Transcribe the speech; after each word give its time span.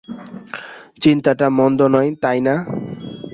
চিন্তাটা 1.01 1.47
মন্দ 1.57 1.79
নয়, 1.93 2.09
তাই 2.23 2.39
না? 2.47 2.55